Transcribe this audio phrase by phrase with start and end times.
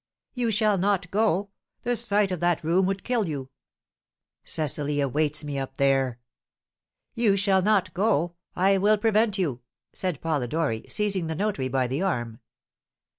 [0.33, 1.51] "You shall not go;
[1.83, 3.51] the sight of that room would kill you!"
[4.43, 6.17] "Cecily awaits me up there!"
[7.13, 9.61] "You shall not go I will prevent you!"
[9.93, 12.39] said Polidori, seizing the notary by the arm.